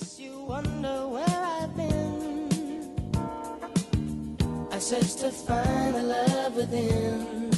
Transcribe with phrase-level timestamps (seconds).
[0.00, 2.48] guess you wonder where I've been.
[4.72, 7.50] I searched to find the love within.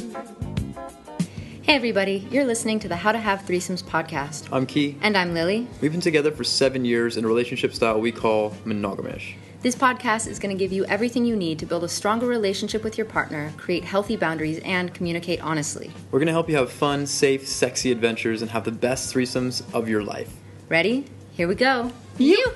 [1.63, 4.49] Hey, everybody, you're listening to the How to Have Threesomes podcast.
[4.51, 4.99] I'm Key.
[5.03, 5.69] And I'm Lily.
[5.81, 9.37] We've been together for seven years in a relationship style we call monogamish.
[9.61, 12.83] This podcast is going to give you everything you need to build a stronger relationship
[12.83, 15.93] with your partner, create healthy boundaries, and communicate honestly.
[16.11, 19.63] We're going to help you have fun, safe, sexy adventures and have the best threesomes
[19.73, 20.35] of your life.
[20.69, 21.07] Ready?
[21.35, 21.91] Here we go.
[22.19, 22.53] You!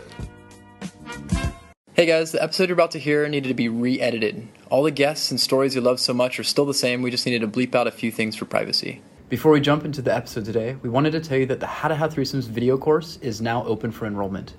[1.94, 4.48] Hey guys, the episode you're about to hear needed to be re edited.
[4.68, 7.24] All the guests and stories you love so much are still the same, we just
[7.24, 9.00] needed to bleep out a few things for privacy.
[9.30, 11.88] Before we jump into the episode today, we wanted to tell you that the How
[11.88, 14.52] to Have Threesomes video course is now open for enrollment.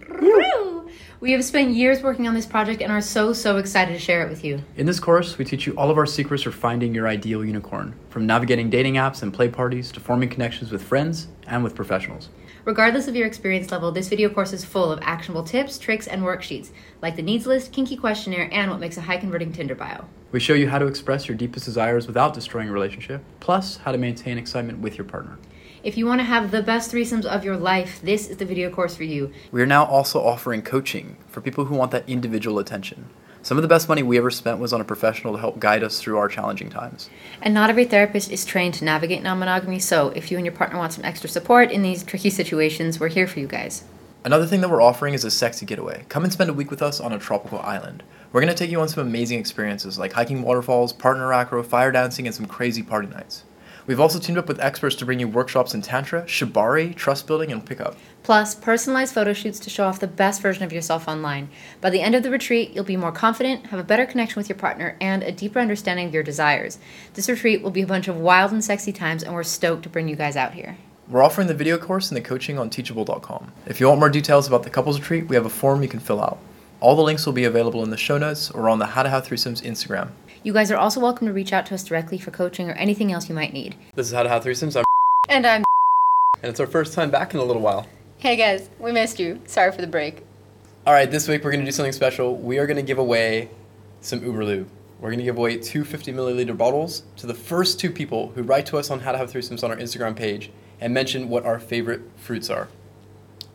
[1.19, 4.23] We have spent years working on this project and are so, so excited to share
[4.23, 4.63] it with you.
[4.75, 7.95] In this course, we teach you all of our secrets for finding your ideal unicorn,
[8.09, 12.29] from navigating dating apps and play parties to forming connections with friends and with professionals.
[12.67, 16.21] Regardless of your experience level, this video course is full of actionable tips, tricks, and
[16.21, 16.71] worksheets,
[17.01, 20.03] like the needs list, kinky questionnaire, and what makes a high converting Tinder bio.
[20.33, 23.93] We show you how to express your deepest desires without destroying a relationship, plus how
[23.93, 25.37] to maintain excitement with your partner.
[25.81, 28.69] If you want to have the best threesomes of your life, this is the video
[28.69, 29.31] course for you.
[29.49, 33.07] We are now also offering coaching for people who want that individual attention.
[33.47, 35.81] Some of the best money we ever spent was on a professional to help guide
[35.81, 37.09] us through our challenging times.
[37.41, 40.53] And not every therapist is trained to navigate non monogamy, so if you and your
[40.53, 43.85] partner want some extra support in these tricky situations, we're here for you guys.
[44.25, 46.03] Another thing that we're offering is a sexy getaway.
[46.09, 48.03] Come and spend a week with us on a tropical island.
[48.33, 51.93] We're going to take you on some amazing experiences like hiking waterfalls, partner acro, fire
[51.93, 53.45] dancing, and some crazy party nights.
[53.87, 57.53] We've also teamed up with experts to bring you workshops in Tantra, Shibari, trust building,
[57.53, 57.95] and pickup.
[58.21, 61.47] Plus, personalized photo shoots to show off the best version of yourself online.
[61.79, 64.49] By the end of the retreat, you'll be more confident, have a better connection with
[64.49, 66.79] your partner, and a deeper understanding of your desires.
[67.13, 69.89] This retreat will be a bunch of wild and sexy times, and we're stoked to
[69.89, 70.77] bring you guys out here.
[71.07, 73.53] We're offering the video course and the coaching on teachable.com.
[73.65, 76.01] If you want more details about the couples retreat, we have a form you can
[76.01, 76.37] fill out.
[76.79, 79.09] All the links will be available in the show notes or on the How to
[79.09, 80.11] Have Threesomes Instagram.
[80.43, 83.11] You guys are also welcome to reach out to us directly for coaching or anything
[83.11, 83.75] else you might need.
[83.95, 84.77] This is How to Have Threesomes.
[84.77, 84.83] I'm
[85.29, 85.63] And I'm.
[86.43, 87.87] and it's our first time back in a little while.
[88.19, 89.41] Hey guys, we missed you.
[89.47, 90.23] Sorry for the break.
[90.85, 92.35] All right, this week we're going to do something special.
[92.35, 93.49] We are going to give away
[94.01, 94.69] some Uber Lube.
[94.99, 98.43] We're going to give away two 50 milliliter bottles to the first two people who
[98.43, 101.43] write to us on How to Have Threesomes on our Instagram page and mention what
[101.43, 102.67] our favorite fruits are.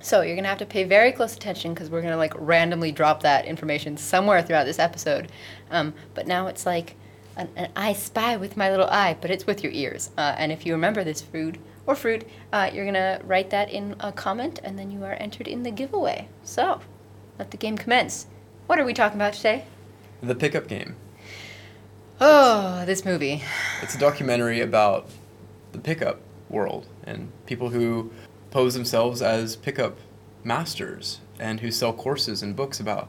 [0.02, 3.22] So you're gonna have to pay very close attention because we're gonna like randomly drop
[3.22, 5.30] that information somewhere throughout this episode.
[5.70, 6.96] Um, but now it's like
[7.36, 10.10] an, an I spy with my little eye, but it's with your ears.
[10.18, 13.94] Uh, and if you remember this food or fruit, uh, you're gonna write that in
[14.00, 16.28] a comment, and then you are entered in the giveaway.
[16.42, 16.80] So
[17.38, 18.26] let the game commence.
[18.66, 19.64] What are we talking about today?
[20.20, 20.96] The Pickup Game.
[22.20, 23.42] Oh, this movie.
[23.82, 25.08] It's a documentary about
[25.72, 28.12] the pickup world and people who
[28.52, 29.98] pose themselves as pickup
[30.44, 33.08] masters and who sell courses and books about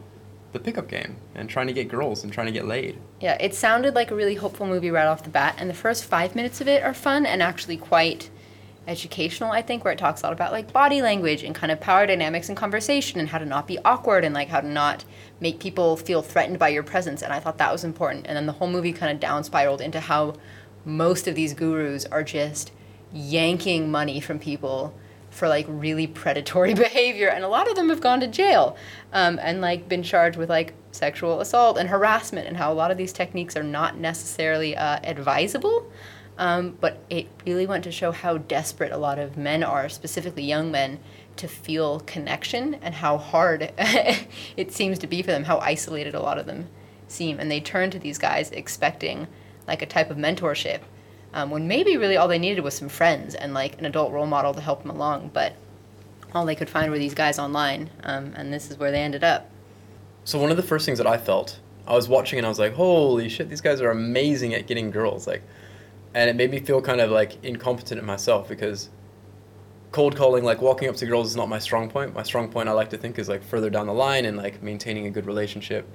[0.54, 2.98] the pickup game and trying to get girls and trying to get laid.
[3.20, 6.06] Yeah, it sounded like a really hopeful movie right off the bat, and the first
[6.06, 8.30] five minutes of it are fun and actually quite
[8.88, 11.80] educational, I think, where it talks a lot about like body language and kind of
[11.80, 15.06] power dynamics and conversation and how to not be awkward and like how to not
[15.40, 17.22] make people feel threatened by your presence.
[17.22, 18.28] And I thought that was important.
[18.28, 20.36] And then the whole movie kind of down spiraled into how
[20.86, 22.72] most of these gurus are just
[23.14, 24.94] yanking money from people
[25.34, 28.78] for like really predatory behavior and a lot of them have gone to jail
[29.12, 32.92] um, and like been charged with like sexual assault and harassment and how a lot
[32.92, 35.92] of these techniques are not necessarily uh, advisable
[36.38, 40.44] um, but it really went to show how desperate a lot of men are specifically
[40.44, 41.00] young men
[41.36, 46.20] to feel connection and how hard it seems to be for them how isolated a
[46.20, 46.68] lot of them
[47.08, 47.40] seem.
[47.40, 49.28] And they turn to these guys expecting
[49.68, 50.82] like a type of mentorship
[51.34, 54.26] um, when maybe really all they needed was some friends and like an adult role
[54.26, 55.32] model to help them along.
[55.34, 55.54] But
[56.34, 59.24] all they could find were these guys online, um, and this is where they ended
[59.24, 59.50] up.
[60.26, 62.60] So one of the first things that I felt, I was watching and I was
[62.60, 65.28] like, holy shit, these guys are amazing at getting girls.
[65.28, 65.44] Like,
[66.14, 68.90] and it made me feel kind of like incompetent in myself because
[69.92, 72.14] cold calling, like walking up to girls, is not my strong point.
[72.14, 74.62] My strong point, I like to think, is like further down the line and like
[74.62, 75.88] maintaining a good relationship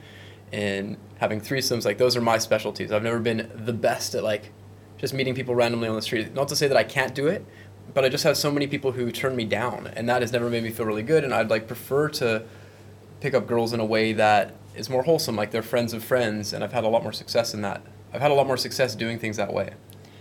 [0.53, 1.85] and having threesomes.
[1.85, 2.93] Like those are my specialties.
[2.93, 4.53] I've never been the best at like
[4.99, 6.35] just meeting people randomly on the street.
[6.35, 7.47] Not to say that I can't do it,
[7.95, 10.51] but I just have so many people who turn me down, and that has never
[10.51, 11.25] made me feel really good.
[11.25, 12.45] And I'd like prefer to
[13.21, 16.53] pick up girls in a way that is more wholesome, like they're friends of friends,
[16.53, 17.83] and I've had a lot more success in that.
[18.13, 19.75] I've had a lot more success doing things that way.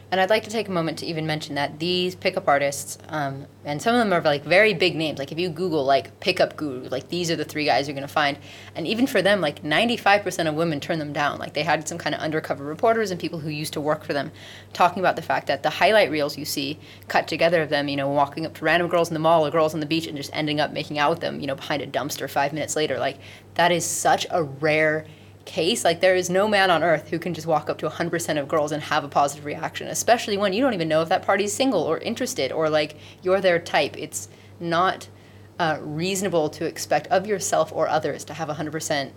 [0.10, 3.46] And I'd like to take a moment to even mention that these pickup artists, um,
[3.66, 5.20] and some of them are like very big names.
[5.20, 8.08] Like if you Google like pickup guru, like these are the three guys you're gonna
[8.08, 8.38] find.
[8.74, 11.40] And even for them, like 95% of women turn them down.
[11.40, 14.14] Like they had some kind of undercover reporters and people who used to work for
[14.14, 14.32] them,
[14.72, 17.98] talking about the fact that the highlight reels you see cut together of them, you
[17.98, 20.16] know, walking up to random girls in the mall or girls on the beach and
[20.16, 22.98] just ending up making out with them, you know, behind a dumpster five minutes later.
[22.98, 23.18] Like
[23.56, 25.06] that is such a rare
[25.48, 28.40] case, like there is no man on earth who can just walk up to 100%
[28.40, 31.24] of girls and have a positive reaction, especially when you don't even know if that
[31.24, 33.98] party's single or interested or like you're their type.
[33.98, 34.28] It's
[34.60, 35.08] not
[35.58, 39.12] uh, reasonable to expect of yourself or others to have 100%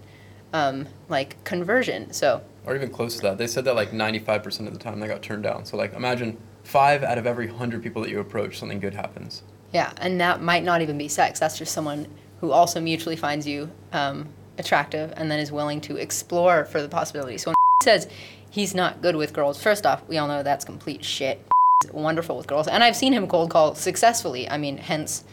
[0.55, 2.13] um, like conversion.
[2.13, 3.37] So, or even close to that.
[3.39, 5.67] They said that like 95% of the time they got turned down.
[5.67, 9.43] So like imagine five out of every 100 people that you approach, something good happens.
[9.73, 11.39] Yeah, and that might not even be sex.
[11.39, 12.07] That's just someone
[12.41, 14.29] who also mutually finds you um,
[14.61, 17.43] attractive and then is willing to explore for the possibilities.
[17.43, 18.09] So when says
[18.51, 21.45] he's not good with girls, first off, we all know that's complete shit.
[21.83, 24.49] He's wonderful with girls, and I've seen him cold call successfully.
[24.49, 25.25] I mean, hence.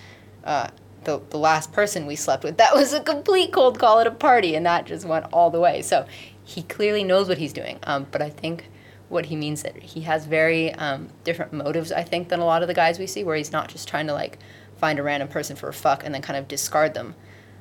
[0.44, 0.69] Uh,
[1.03, 4.12] the, the last person we slept with, that was a complete cold call at a
[4.12, 5.81] party, and that just went all the way.
[5.81, 6.06] So
[6.44, 7.80] he clearly knows what he's doing.
[7.83, 8.69] Um, but I think
[9.09, 12.62] what he means that he has very um, different motives, I think, than a lot
[12.62, 14.38] of the guys we see, where he's not just trying to like
[14.77, 17.15] find a random person for a fuck and then kind of discard them.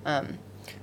[0.05, 0.39] Um,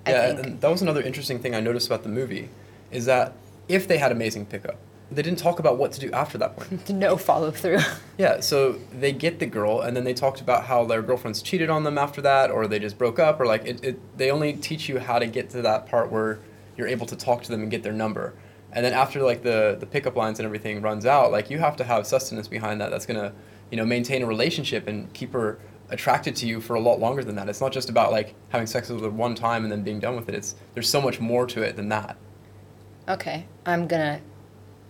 [0.08, 2.50] yeah, and that was another interesting thing I noticed about the movie,
[2.92, 3.34] is that
[3.68, 4.78] if they had amazing pickup,
[5.12, 6.90] they didn't talk about what to do after that point.
[6.96, 7.80] no follow through.
[8.18, 11.70] yeah, so they get the girl, and then they talked about how their girlfriends cheated
[11.70, 14.18] on them after that, or they just broke up, or like it, it.
[14.18, 16.40] They only teach you how to get to that part where
[16.78, 18.34] you're able to talk to them and get their number,
[18.72, 21.76] and then after like the the pickup lines and everything runs out, like you have
[21.78, 22.90] to have sustenance behind that.
[22.90, 23.34] That's gonna,
[23.72, 25.60] you know, maintain a relationship and keep her
[25.94, 27.48] attracted to you for a lot longer than that.
[27.48, 30.28] It's not just about like having sex with one time and then being done with
[30.28, 30.36] it.
[30.36, 32.18] It's there's so much more to it than that.
[33.08, 34.20] Okay, I'm gonna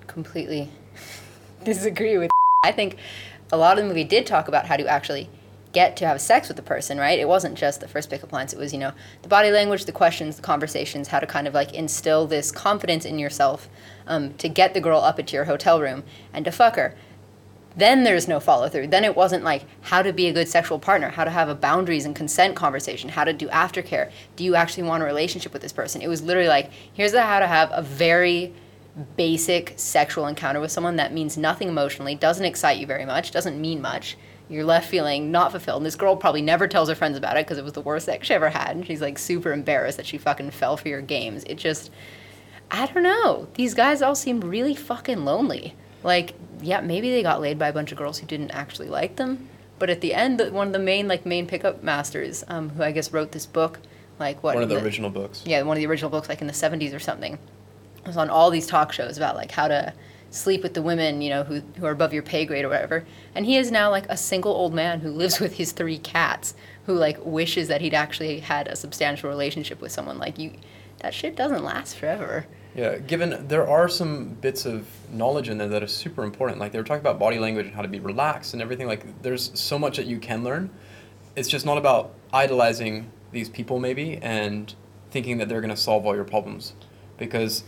[0.07, 0.69] completely
[1.63, 2.31] disagree with.
[2.63, 2.97] I think
[3.51, 5.29] a lot of the movie did talk about how to actually
[5.73, 7.19] get to have sex with the person, right?
[7.19, 8.53] It wasn't just the first pickup lines.
[8.53, 11.53] It was, you know, the body language, the questions, the conversations, how to kind of
[11.53, 13.67] like instill this confidence in yourself
[14.07, 16.95] um, to get the girl up into your hotel room and to fuck her
[17.75, 18.87] then there's no follow through.
[18.87, 21.55] Then it wasn't like how to be a good sexual partner, how to have a
[21.55, 24.11] boundaries and consent conversation, how to do aftercare.
[24.35, 26.01] Do you actually want a relationship with this person?
[26.01, 28.53] It was literally like, here's the how to have a very
[29.17, 33.59] basic sexual encounter with someone that means nothing emotionally, doesn't excite you very much, doesn't
[33.59, 34.17] mean much.
[34.49, 35.77] You're left feeling not fulfilled.
[35.77, 38.05] And this girl probably never tells her friends about it because it was the worst
[38.05, 38.75] sex she ever had.
[38.75, 41.43] And she's like super embarrassed that she fucking fell for your games.
[41.45, 41.89] It just,
[42.69, 43.47] I don't know.
[43.55, 45.75] These guys all seem really fucking lonely.
[46.03, 49.15] Like, yeah, maybe they got laid by a bunch of girls who didn't actually like
[49.15, 49.49] them.
[49.79, 52.91] But at the end, one of the main like main pickup masters, um, who I
[52.91, 53.79] guess wrote this book,
[54.19, 55.43] like what one of the, the original books.
[55.45, 57.37] Yeah, one of the original books, like in the '70s or something,
[58.05, 59.93] was on all these talk shows about like how to
[60.29, 63.05] sleep with the women, you know, who who are above your pay grade or whatever.
[63.35, 66.53] And he is now like a single old man who lives with his three cats,
[66.85, 70.17] who like wishes that he'd actually had a substantial relationship with someone.
[70.17, 70.53] Like you,
[70.99, 72.45] that shit doesn't last forever.
[72.75, 76.59] Yeah, given there are some bits of knowledge in there that are super important.
[76.59, 78.87] Like they were talking about body language and how to be relaxed and everything.
[78.87, 80.71] Like there's so much that you can learn.
[81.35, 84.73] It's just not about idolizing these people maybe and
[85.11, 86.73] thinking that they're going to solve all your problems,
[87.17, 87.63] because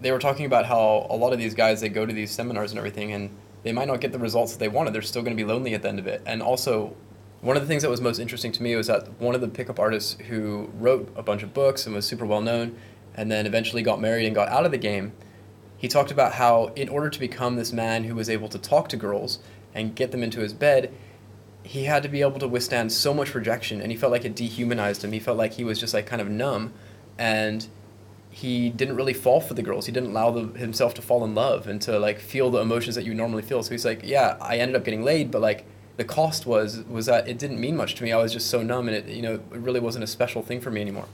[0.00, 2.70] they were talking about how a lot of these guys they go to these seminars
[2.70, 3.30] and everything and
[3.64, 4.92] they might not get the results that they wanted.
[4.92, 6.22] They're still going to be lonely at the end of it.
[6.26, 6.94] And also,
[7.40, 9.48] one of the things that was most interesting to me was that one of the
[9.48, 12.76] pickup artists who wrote a bunch of books and was super well known
[13.14, 15.12] and then eventually got married and got out of the game,
[15.76, 18.88] he talked about how in order to become this man who was able to talk
[18.88, 19.38] to girls
[19.74, 20.92] and get them into his bed,
[21.62, 24.34] he had to be able to withstand so much rejection and he felt like it
[24.34, 25.12] dehumanized him.
[25.12, 26.72] He felt like he was just like kind of numb
[27.18, 27.66] and
[28.30, 29.86] he didn't really fall for the girls.
[29.86, 32.96] He didn't allow the, himself to fall in love and to like feel the emotions
[32.96, 33.62] that you normally feel.
[33.62, 35.64] So he's like, yeah, I ended up getting laid, but like
[35.96, 38.12] the cost was was that it didn't mean much to me.
[38.12, 40.60] I was just so numb and it you know it really wasn't a special thing
[40.60, 41.06] for me anymore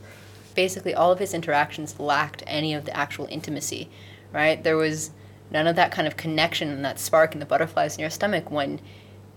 [0.51, 3.89] basically all of his interactions lacked any of the actual intimacy,
[4.31, 4.63] right?
[4.63, 5.11] There was
[5.49, 8.51] none of that kind of connection and that spark and the butterflies in your stomach
[8.51, 8.79] when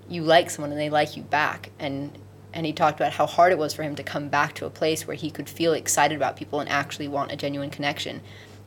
[0.08, 1.70] you like someone and they like you back.
[1.78, 2.16] And
[2.52, 4.70] and he talked about how hard it was for him to come back to a
[4.70, 8.20] place where he could feel excited about people and actually want a genuine connection.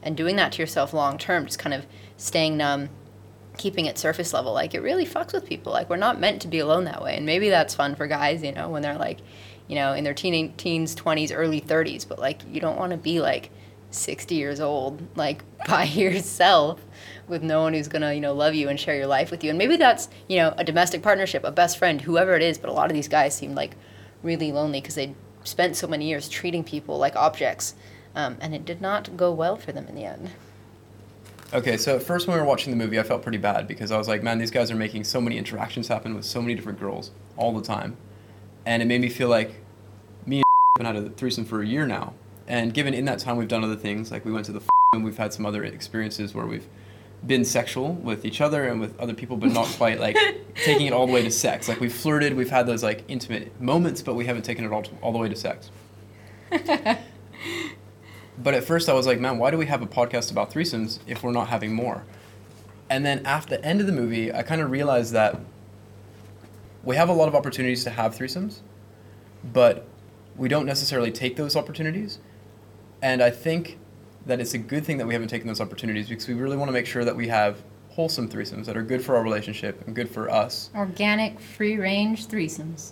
[0.03, 1.85] And doing that to yourself long term, just kind of
[2.17, 2.89] staying numb,
[3.57, 5.73] keeping it surface level, like it really fucks with people.
[5.73, 7.15] Like we're not meant to be alone that way.
[7.15, 9.19] And maybe that's fun for guys, you know, when they're like,
[9.67, 12.97] you know, in their teen, teens, 20s, early 30s, but like you don't want to
[12.97, 13.51] be like
[13.91, 16.81] 60 years old, like by yourself
[17.27, 19.49] with no one who's gonna, you know, love you and share your life with you.
[19.49, 22.69] And maybe that's, you know, a domestic partnership, a best friend, whoever it is, but
[22.69, 23.75] a lot of these guys seem like
[24.23, 27.75] really lonely because they spent so many years treating people like objects.
[28.15, 30.31] Um, and it did not go well for them in the end.
[31.53, 33.89] Okay, so at first when we were watching the movie, I felt pretty bad because
[33.89, 36.55] I was like, man, these guys are making so many interactions happen with so many
[36.55, 37.95] different girls all the time.
[38.65, 39.55] And it made me feel like
[40.25, 40.43] me
[40.77, 42.13] and have had a threesome for a year now.
[42.49, 44.61] And given in that time we've done other things, like we went to the
[44.93, 46.67] and we've had some other experiences where we've
[47.25, 50.17] been sexual with each other and with other people, but not quite like
[50.55, 51.69] taking it all the way to sex.
[51.69, 54.83] Like we've flirted, we've had those like intimate moments, but we haven't taken it all,
[54.83, 55.71] to, all the way to sex.
[58.37, 60.99] But at first I was like, man, why do we have a podcast about threesomes
[61.07, 62.03] if we're not having more?
[62.89, 65.39] And then after the end of the movie, I kind of realized that
[66.83, 68.59] we have a lot of opportunities to have threesomes,
[69.43, 69.85] but
[70.37, 72.19] we don't necessarily take those opportunities.
[73.01, 73.77] And I think
[74.25, 76.69] that it's a good thing that we haven't taken those opportunities because we really want
[76.69, 79.95] to make sure that we have wholesome threesomes that are good for our relationship and
[79.95, 82.91] good for us Organic, free range threesomes.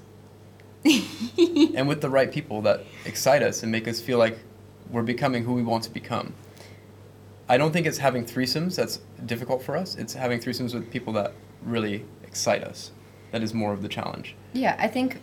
[1.75, 4.39] and with the right people that excite us and make us feel like
[4.95, 6.33] we're becoming who we want to become.
[7.49, 9.95] I don't think it's having threesomes that's difficult for us.
[9.95, 11.33] It's having threesomes with people that
[11.63, 12.91] really excite us.
[13.31, 14.35] That is more of the challenge.
[14.53, 15.19] Yeah, I think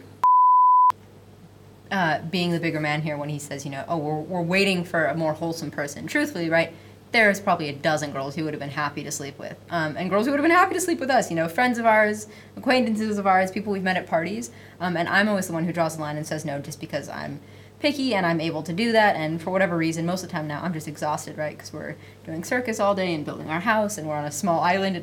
[1.90, 4.84] uh, being the bigger man here when he says, you know, oh, we're, we're waiting
[4.84, 6.06] for a more wholesome person.
[6.06, 6.74] Truthfully, right?
[7.12, 10.10] There's probably a dozen girls who would have been happy to sleep with, um, and
[10.10, 11.30] girls who would have been happy to sleep with us.
[11.30, 12.26] You know, friends of ours,
[12.56, 14.50] acquaintances of ours, people we've met at parties.
[14.80, 17.08] Um, and I'm always the one who draws the line and says no, just because
[17.08, 17.40] I'm
[17.82, 19.16] picky and I'm able to do that.
[19.16, 21.56] And for whatever reason, most of the time now, I'm just exhausted, right?
[21.56, 24.60] Because we're doing circus all day and building our house, and we're on a small
[24.60, 25.02] island in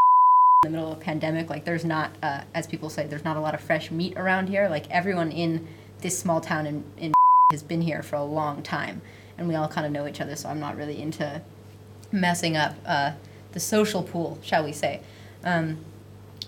[0.64, 1.50] the middle of a pandemic.
[1.50, 4.48] Like, there's not, uh, as people say, there's not a lot of fresh meat around
[4.48, 4.70] here.
[4.70, 5.68] Like, everyone in
[6.00, 7.14] this small town in, in
[7.52, 9.02] has been here for a long time,
[9.38, 10.38] and we all kind of know each other.
[10.38, 11.42] So I'm not really into
[12.14, 13.12] messing up uh,
[13.52, 15.02] the social pool, shall we say.
[15.44, 15.80] Um,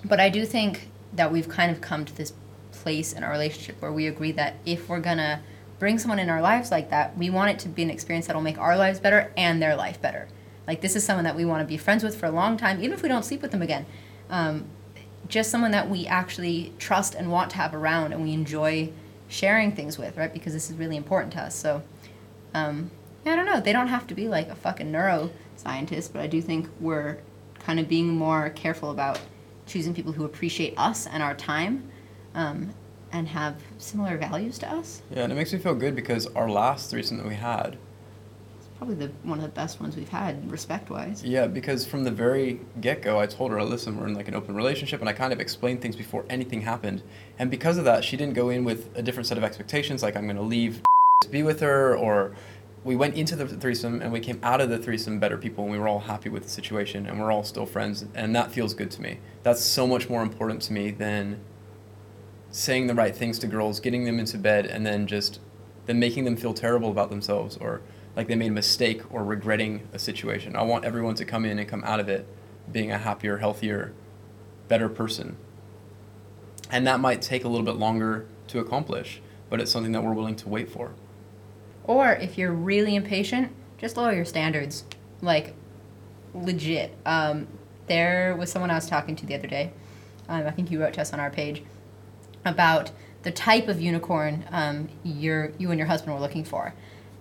[0.06, 2.32] but I do think that we've kind of come to this
[2.72, 5.42] place in our relationship where we agree that if we're gonna
[5.82, 8.40] bring someone in our lives like that, we want it to be an experience that'll
[8.40, 10.28] make our lives better and their life better.
[10.68, 12.78] Like this is someone that we want to be friends with for a long time,
[12.84, 13.88] even if we don't sleep with them again.
[14.30, 14.66] Um,
[15.28, 18.92] just someone that we actually trust and want to have around, and we enjoy
[19.28, 20.32] sharing things with, right?
[20.32, 21.56] Because this is really important to us.
[21.56, 21.82] So,
[22.54, 22.92] um,
[23.26, 23.60] I don't know.
[23.60, 27.18] They don't have to be like a fucking neuroscientist, but I do think we're
[27.58, 29.20] kind of being more careful about
[29.66, 31.90] choosing people who appreciate us and our time
[32.36, 32.76] um,
[33.12, 35.02] and have similar values to us.
[35.14, 37.78] Yeah, and it makes me feel good because our last threesome that we had,
[38.58, 41.24] It's probably the one of the best ones we've had, respect wise.
[41.24, 44.36] yeah, because from the very get go, I told her, listen, we're in like an
[44.36, 47.04] open relationship, and I kind of explained things before anything happened.
[47.38, 50.16] And because of that, she didn't go in with a different set of expectations, like
[50.16, 50.82] I'm going to leave
[51.22, 52.34] to be with her, or
[52.84, 55.72] we went into the threesome and we came out of the threesome better people, and
[55.72, 58.74] we were all happy with the situation, and we're all still friends, and that feels
[58.74, 59.20] good to me.
[59.44, 61.40] That's so much more important to me than
[62.52, 65.40] saying the right things to girls, getting them into bed, and then just
[65.86, 67.82] then making them feel terrible about themselves or
[68.16, 70.56] like they made a mistake or regretting a situation.
[70.56, 72.28] I want everyone to come in and come out of it
[72.72, 73.94] being a happier, healthier,
[74.68, 75.38] better person.
[76.70, 80.14] And that might take a little bit longer to accomplish, but it's something that we're
[80.14, 80.94] willing to wait for.
[81.84, 84.86] Or if you're really impatient, just lower your standards.
[85.22, 85.56] Like,
[86.34, 86.96] legit.
[87.06, 87.48] Um,
[87.88, 89.74] there was someone I was talking to the other day.
[90.30, 91.64] Um, I think you wrote to us on our page
[92.46, 92.92] about
[93.24, 96.74] the type of unicorn um, your you and your husband were looking for,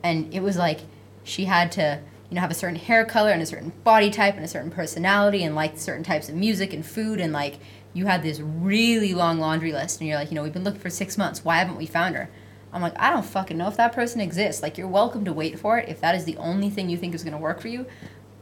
[0.03, 0.81] and it was like
[1.25, 2.00] she had to
[2.31, 4.71] you know have a certain hair color and a certain body type and a certain
[4.71, 7.59] personality and like certain types of music and food and like
[7.93, 10.81] you had this really long laundry list and you're like you know we've been looking
[10.81, 11.45] for six months.
[11.45, 12.31] Why haven't we found her?
[12.73, 14.62] I'm like i don't fucking know if that person exists.
[14.62, 17.15] Like you're welcome to wait for it if that is the only thing you think
[17.15, 17.87] is going to work for you.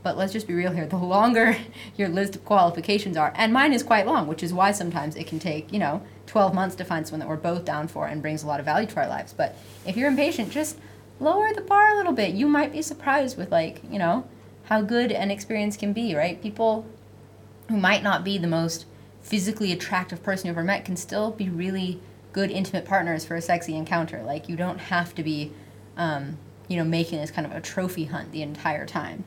[0.02, 0.86] But let's just be real here.
[0.86, 1.56] The longer
[1.96, 5.26] your list of qualifications are and mine is quite long which is why sometimes it
[5.26, 8.22] can take you know 12 months to find someone that we're both down for and
[8.22, 9.32] brings a lot of value to our lives.
[9.32, 10.78] But if you're impatient just
[11.20, 12.34] lower the bar a little bit.
[12.34, 14.26] You might be surprised with like you know
[14.64, 16.40] how good an experience can be right?
[16.40, 16.86] People
[17.68, 18.86] who might not be the most
[19.20, 22.00] physically attractive person you've ever met can still be really
[22.32, 24.22] good intimate partners for a sexy encounter.
[24.22, 25.52] Like you don't have to be
[25.96, 29.24] um, you know making this kind of a trophy hunt the entire time.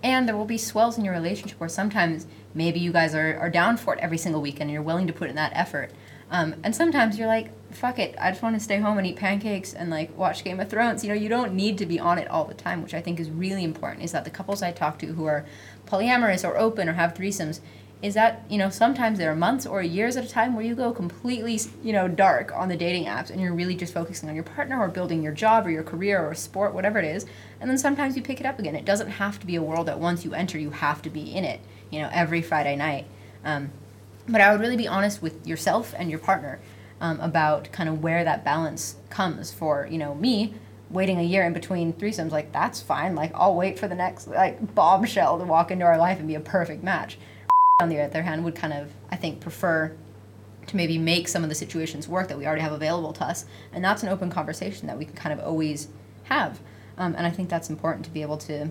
[0.00, 3.50] And there will be swells in your relationship where sometimes maybe you guys are, are
[3.50, 5.90] down for it every single weekend and you're willing to put in that effort.
[6.30, 9.16] Um, and sometimes you're like, fuck it, I just want to stay home and eat
[9.16, 11.02] pancakes and like watch Game of Thrones.
[11.02, 13.20] You know, you don't need to be on it all the time, which I think
[13.20, 14.04] is really important.
[14.04, 15.46] Is that the couples I talk to who are
[15.86, 17.60] polyamorous or open or have threesomes,
[18.00, 20.74] is that, you know, sometimes there are months or years at a time where you
[20.76, 24.36] go completely, you know, dark on the dating apps and you're really just focusing on
[24.36, 27.26] your partner or building your job or your career or sport, whatever it is.
[27.60, 28.76] And then sometimes you pick it up again.
[28.76, 31.34] It doesn't have to be a world that once you enter, you have to be
[31.34, 33.06] in it, you know, every Friday night.
[33.44, 33.72] Um,
[34.28, 36.60] but I would really be honest with yourself and your partner
[37.00, 40.54] um, about kind of where that balance comes for, you know, me.
[40.90, 43.14] waiting a year in between threesomes, like that's fine.
[43.14, 46.34] Like I'll wait for the next like bombshell to walk into our life and be
[46.34, 47.18] a perfect match.
[47.80, 49.92] On the other hand, would kind of I think prefer
[50.66, 53.44] to maybe make some of the situations work that we already have available to us,
[53.72, 55.88] and that's an open conversation that we can kind of always
[56.24, 56.60] have.
[56.96, 58.70] Um, and I think that's important to be able to,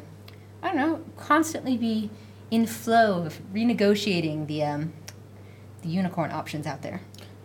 [0.61, 2.09] I don't know, constantly be
[2.51, 4.93] in flow of renegotiating the um,
[5.81, 7.01] the unicorn options out there.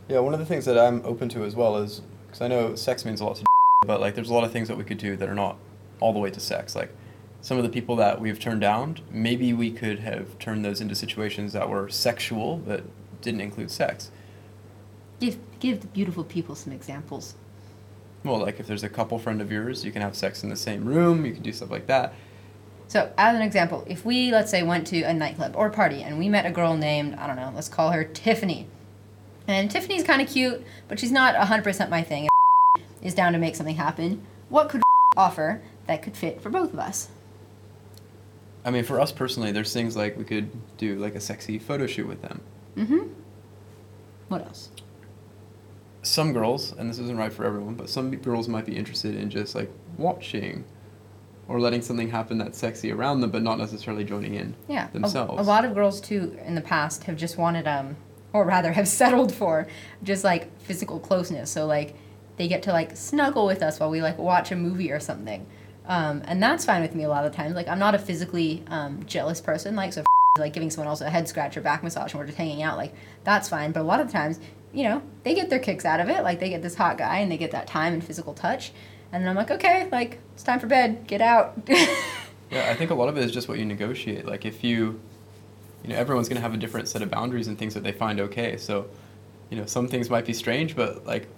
[0.08, 2.74] Yeah, one of the things that I'm open to as well is because I know
[2.74, 3.44] sex means a lot to,
[3.86, 5.56] but like there's a lot of things that we could do that are not
[6.00, 6.74] all the way to sex.
[6.74, 6.94] Like
[7.40, 10.94] some of the people that we've turned down, maybe we could have turned those into
[10.94, 12.84] situations that were sexual but
[13.20, 14.10] didn't include sex.
[15.20, 17.36] Give give the beautiful people some examples.
[18.24, 20.56] Well, like if there's a couple friend of yours, you can have sex in the
[20.56, 21.24] same room.
[21.26, 22.14] You can do stuff like that.
[22.92, 26.02] So, as an example, if we let's say went to a nightclub or a party
[26.02, 28.66] and we met a girl named I don't know, let's call her Tiffany,
[29.49, 32.28] and Tiffany's kind of cute, but she's not 100% my thing.
[33.02, 34.26] Is down to make something happen.
[34.50, 34.82] What could
[35.16, 37.08] offer that could fit for both of us?
[38.62, 41.87] I mean, for us personally, there's things like we could do like a sexy photo
[41.87, 42.42] shoot with them.
[42.76, 43.08] Mm-hmm.
[44.28, 44.68] What else?
[46.02, 49.30] Some girls, and this isn't right for everyone, but some girls might be interested in
[49.30, 50.66] just like watching
[51.49, 55.40] or letting something happen that's sexy around them, but not necessarily joining in Yeah, themselves.
[55.40, 57.96] A, lot of girls too in the past have just wanted um,
[58.32, 59.66] or rather have settled for
[60.02, 61.50] just like physical closeness.
[61.50, 61.96] So like
[62.37, 65.46] they get to like snuggle with us while we like watch a movie or something,
[65.87, 67.54] um, and that's fine with me a lot of times.
[67.54, 69.76] Like I'm not a physically um, jealous person.
[69.76, 70.06] Like so, if
[70.38, 72.78] like giving someone else a head scratch or back massage and we're just hanging out,
[72.78, 72.94] like
[73.25, 73.72] that's fine.
[73.72, 74.40] But a lot of times,
[74.72, 76.22] you know, they get their kicks out of it.
[76.22, 78.72] Like they get this hot guy and they get that time and physical touch.
[79.12, 81.07] And then I'm like, okay, like it's time for bed.
[81.07, 81.54] Get out.
[82.52, 84.26] Yeah, I think a lot of it is just what you negotiate.
[84.26, 85.00] Like if you,
[85.83, 88.21] you know, everyone's gonna have a different set of boundaries and things that they find
[88.21, 88.59] okay.
[88.59, 88.88] So,
[89.49, 91.28] you know, some things might be strange, but like,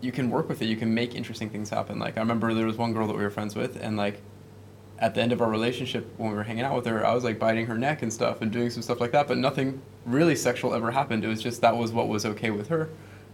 [0.00, 0.64] you can work with it.
[0.64, 1.98] You can make interesting things happen.
[1.98, 4.22] Like I remember there was one girl that we were friends with, and like,
[4.98, 7.22] at the end of our relationship when we were hanging out with her, I was
[7.22, 9.28] like biting her neck and stuff and doing some stuff like that.
[9.28, 11.22] But nothing really sexual ever happened.
[11.22, 12.88] It was just that was what was okay with her,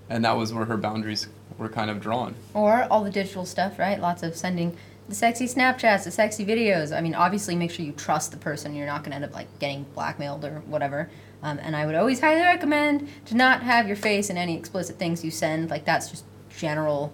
[0.08, 2.34] and that was where her boundaries were kind of drawn.
[2.52, 4.00] Or all the digital stuff, right?
[4.00, 4.76] Lots of sending
[5.08, 6.96] the sexy Snapchats, the sexy videos.
[6.96, 8.75] I mean, obviously, make sure you trust the person.
[8.75, 11.11] You're not going to end up like getting blackmailed or whatever.
[11.42, 14.96] Um, and I would always highly recommend to not have your face in any explicit
[14.96, 15.68] things you send.
[15.70, 16.25] Like that's just
[16.56, 17.12] general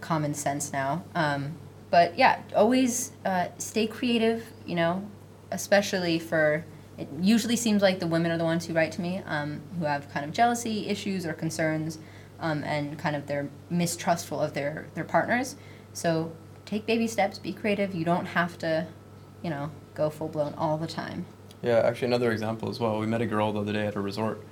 [0.00, 1.04] common sense now.
[1.14, 1.54] Um,
[1.90, 4.46] but yeah, always uh, stay creative.
[4.66, 5.08] You know,
[5.50, 6.64] especially for.
[6.98, 9.86] It usually seems like the women are the ones who write to me, um, who
[9.86, 11.98] have kind of jealousy issues or concerns,
[12.42, 15.56] um, and kind of they're mistrustful of their their partners.
[15.94, 16.32] So
[16.66, 17.94] take baby steps, be creative.
[17.94, 18.86] You don't have to,
[19.42, 21.24] you know, go full blown all the time.
[21.62, 22.98] Yeah, actually, another example as well.
[22.98, 24.42] We met a girl the other day at a resort,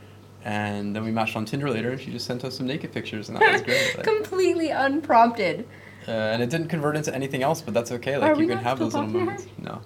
[0.44, 3.28] and then we matched on Tinder later, and she just sent us some naked pictures,
[3.28, 3.94] and that was great.
[3.96, 5.66] Like, Completely unprompted.
[6.06, 8.16] uh, and it didn't convert into anything else, but that's okay.
[8.16, 9.46] Like Are you can have those little moments.
[9.58, 9.80] No.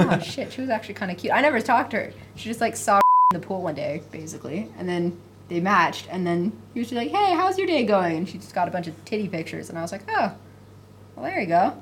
[0.00, 1.32] Oh shit, she was actually kind of cute.
[1.34, 2.12] I never talked to her.
[2.36, 2.96] She just like saw
[3.34, 6.06] in the pool one day, basically, and then they matched.
[6.10, 8.68] And then he was just like, "Hey, how's your day going?" And she just got
[8.68, 10.32] a bunch of titty pictures, and I was like, "Oh,
[11.16, 11.74] well, there you go."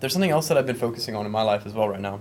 [0.00, 2.20] There's something else that I've been focusing on in my life as well right now.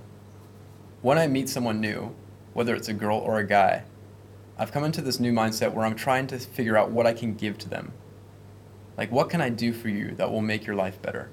[1.01, 2.15] When I meet someone new,
[2.53, 3.83] whether it's a girl or a guy,
[4.57, 7.33] I've come into this new mindset where I'm trying to figure out what I can
[7.33, 7.93] give to them.
[8.97, 11.31] Like, what can I do for you that will make your life better?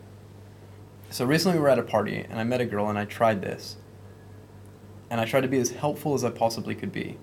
[1.10, 3.42] So recently we were at a party and I met a girl and I tried
[3.42, 3.76] this.
[5.10, 7.18] And I tried to be as helpful as I possibly could be.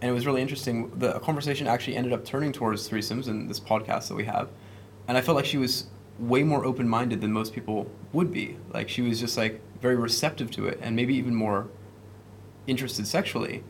[0.00, 0.90] And it was really interesting.
[0.98, 4.48] The conversation actually ended up turning towards threesomes and this podcast that we have.
[5.08, 5.86] And I felt like she was
[6.18, 8.56] way more open minded than most people would be.
[8.72, 11.68] Like she was just like very receptive to it and maybe even more
[12.66, 13.64] interested sexually.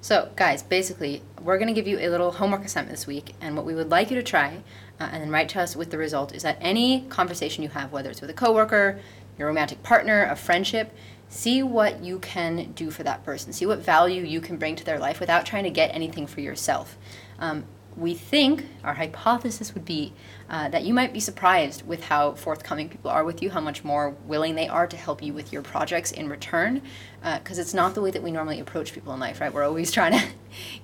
[0.00, 3.56] So, guys, basically, we're going to give you a little homework assignment this week, and
[3.56, 4.62] what we would like you to try,
[5.00, 7.90] uh, and then write to us with the result, is that any conversation you have,
[7.90, 9.00] whether it's with a coworker,
[9.36, 10.94] your romantic partner, a friendship,
[11.28, 13.52] see what you can do for that person.
[13.52, 16.40] See what value you can bring to their life without trying to get anything for
[16.40, 16.96] yourself.
[17.38, 17.64] Um,
[17.96, 20.12] we think our hypothesis would be
[20.48, 23.82] uh, that you might be surprised with how forthcoming people are with you, how much
[23.82, 26.80] more willing they are to help you with your projects in return,
[27.22, 29.52] because it's not the way that we normally approach people in life, right?
[29.52, 30.24] We're always trying to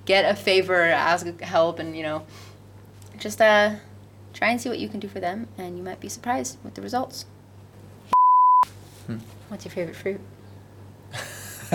[0.03, 2.25] get a favor, ask help, and you know,
[3.17, 3.75] just uh,
[4.33, 6.73] try and see what you can do for them, and you might be surprised with
[6.73, 7.25] the results.
[9.07, 9.19] Hmm.
[9.47, 10.19] What's your favorite fruit?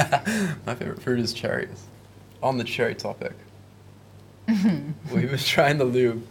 [0.66, 1.86] My favorite fruit is cherries.
[2.42, 3.32] On the cherry topic,
[5.12, 6.26] we was trying the lube,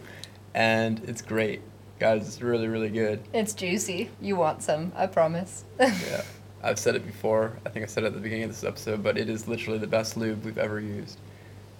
[0.54, 1.62] and it's great,
[2.00, 2.26] guys.
[2.26, 3.22] It's really, really good.
[3.32, 4.10] It's juicy.
[4.20, 5.64] You want some, I promise.
[5.78, 6.22] Yeah,
[6.62, 7.56] I've said it before.
[7.64, 9.78] I think I said it at the beginning of this episode, but it is literally
[9.78, 11.18] the best lube we've ever used.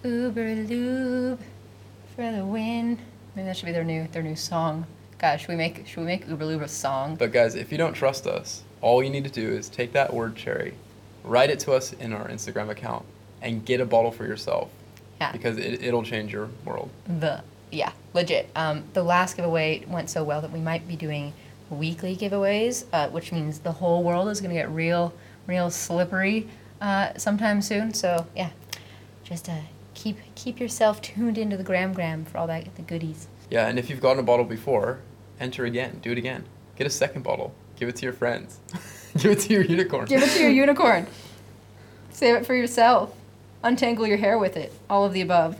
[0.03, 1.39] Uber lube
[2.15, 2.99] for the win.
[3.35, 4.85] Maybe that should be their new their new song
[5.21, 7.15] Gosh, should we make should we make Uber Lube a song?
[7.15, 10.11] But guys, if you don't trust us, all you need to do is take that
[10.11, 10.73] word cherry,
[11.23, 13.05] write it to us in our Instagram account,
[13.41, 14.69] and get a bottle for yourself.
[15.19, 15.31] Yeah.
[15.31, 16.89] Because it, it'll change your world.
[17.07, 21.31] the yeah legit um, the last giveaway went so well that we might be doing
[21.69, 25.13] weekly giveaways uh, which means the whole world is going to get real
[25.47, 26.49] real slippery
[26.81, 28.49] uh, sometime soon so yeah
[29.23, 29.55] just uh,
[29.93, 33.79] keep keep yourself tuned into the gram gram for all that the goodies Yeah, and
[33.79, 34.99] if you've gotten a bottle before,
[35.39, 35.99] enter again.
[36.01, 36.43] Do it again.
[36.75, 37.53] Get a second bottle.
[37.81, 38.59] Give it to your friends.
[39.17, 40.05] Give it to your unicorn.
[40.05, 41.07] give it to your unicorn
[42.11, 43.13] save it for yourself
[43.63, 45.57] untangle your hair with it all of the above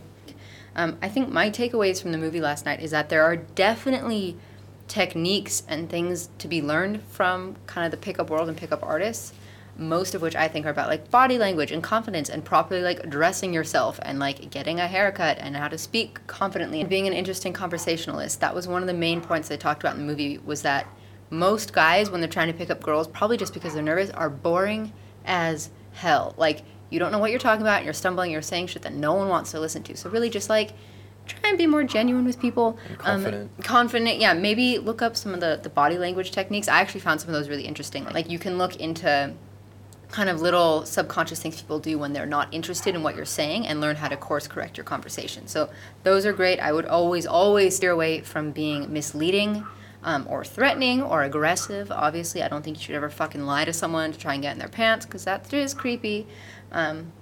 [0.76, 4.36] um, I think my takeaways from the movie last night is that there are definitely
[4.88, 9.32] techniques and things to be learned from kind of the pickup world and pickup artists.
[9.76, 13.08] Most of which I think are about like body language and confidence and properly like
[13.10, 17.12] dressing yourself and like getting a haircut and how to speak confidently and being an
[17.12, 18.40] interesting conversationalist.
[18.40, 20.86] That was one of the main points they talked about in the movie was that
[21.32, 24.30] most guys when they're trying to pick up girls, probably just because they're nervous, are
[24.30, 24.92] boring
[25.24, 26.34] as hell.
[26.36, 28.92] Like you don't know what you're talking about and you're stumbling, you're saying shit that
[28.92, 29.96] no one wants to listen to.
[29.96, 30.72] So really just like
[31.26, 32.78] try and be more genuine with people.
[32.86, 33.50] And confident.
[33.56, 34.34] Um, confident, yeah.
[34.34, 36.68] Maybe look up some of the, the body language techniques.
[36.68, 38.04] I actually found some of those really interesting.
[38.04, 39.32] Like you can look into
[40.10, 43.66] kind of little subconscious things people do when they're not interested in what you're saying
[43.66, 45.46] and learn how to course correct your conversation.
[45.46, 45.70] So
[46.02, 46.60] those are great.
[46.60, 49.66] I would always, always steer away from being misleading
[50.04, 51.90] um, or threatening or aggressive.
[51.90, 54.52] Obviously, I don't think you should ever fucking lie to someone to try and get
[54.52, 56.26] in their pants because that is creepy.
[56.70, 57.12] Um,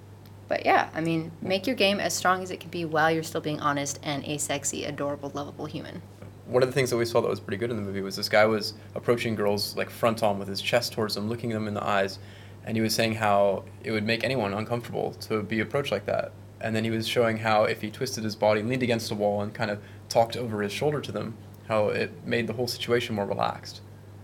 [0.47, 3.23] but yeah, I mean, make your game as strong as it can be while you're
[3.23, 6.01] still being honest and a sexy, adorable, lovable human.
[6.45, 8.17] One of the things that we saw that was pretty good in the movie was
[8.17, 11.69] this guy was approaching girls like front on with his chest towards them, looking them
[11.69, 12.19] in the eyes,
[12.65, 16.33] and he was saying how it would make anyone uncomfortable to be approached like that.
[16.59, 19.41] And then he was showing how if he twisted his body, leaned against a wall,
[19.41, 21.37] and kind of talked over his shoulder to them,
[21.71, 23.79] how it made the whole situation more relaxed.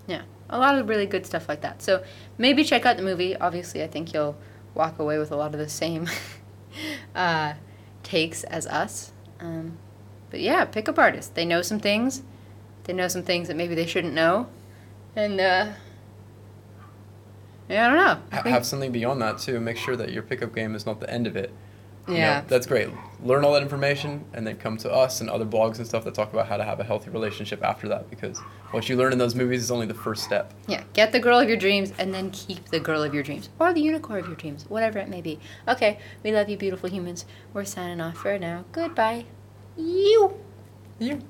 [0.06, 1.82] Yeah, a lot of really good stuff like that.
[1.82, 2.04] So
[2.38, 3.38] maybe check out the movie.
[3.38, 4.36] Obviously, I think you'll
[4.76, 6.10] walk away with a lot of the same
[7.16, 7.54] uh,
[8.04, 9.14] takes as us.
[9.40, 9.78] Um,
[10.30, 11.32] but yeah, pickup artists.
[11.34, 12.22] They know some things.
[12.84, 14.48] They know some things that maybe they shouldn't know.
[15.16, 15.72] And uh,
[17.70, 18.40] yeah, I don't know.
[18.46, 19.60] I have something beyond that too.
[19.62, 21.52] Make sure that your pickup game is not the end of it.
[22.08, 22.42] You know, Yeah.
[22.48, 22.90] that's great.
[23.24, 26.14] Learn all that information and then come to us and other blogs and stuff that
[26.14, 28.40] talk about how to have a healthy relationship after that because
[28.72, 30.54] what you learn in those movies is only the first step.
[30.68, 33.50] Yeah, get the girl of your dreams and then keep the girl of your dreams.
[33.60, 35.40] Or the unicorn of your dreams, whatever it may be.
[35.68, 37.26] Okay, we love you, beautiful humans.
[37.54, 38.66] We're signing off for now.
[38.72, 39.26] Goodbye.
[39.76, 40.34] You.
[41.00, 41.22] You.